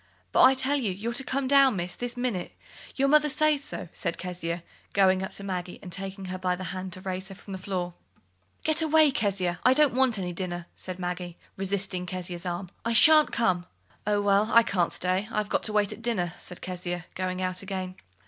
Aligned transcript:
"But 0.31 0.41
I 0.41 0.55
tell 0.55 0.77
you, 0.77 0.91
you're 0.91 1.13
to 1.13 1.23
come 1.23 1.47
down, 1.47 1.75
Miss, 1.75 1.95
this 1.95 2.17
minute: 2.17 2.53
your 2.95 3.07
mother 3.07 3.29
says 3.29 3.63
so," 3.63 3.87
said 3.93 4.17
Kezia, 4.17 4.63
going 4.95 5.21
up 5.21 5.29
to 5.33 5.43
Maggie 5.43 5.77
and 5.83 5.91
taking 5.91 6.25
her 6.25 6.39
by 6.39 6.55
the 6.55 6.63
hand 6.73 6.91
to 6.93 7.01
raise 7.01 7.27
her 7.27 7.35
from 7.35 7.51
the 7.53 7.59
floor. 7.59 7.93
"Get 8.63 8.81
away, 8.81 9.11
Kezia; 9.11 9.59
I 9.63 9.75
don't 9.75 9.93
want 9.93 10.17
any 10.17 10.33
dinner," 10.33 10.65
said 10.75 10.97
Maggie, 10.97 11.37
resisting 11.55 12.07
Kezia's 12.07 12.47
arm. 12.47 12.71
"I 12.83 12.93
shan't 12.93 13.31
come." 13.31 13.67
"Oh, 14.07 14.21
well, 14.21 14.49
I 14.51 14.63
can't 14.63 14.91
stay. 14.91 15.27
I've 15.31 15.49
got 15.49 15.61
to 15.65 15.73
wait 15.73 15.91
at 15.93 16.01
dinner," 16.01 16.33
said 16.39 16.61
Kezia, 16.63 17.05
going 17.13 17.39
out 17.39 17.61
again. 17.61 17.93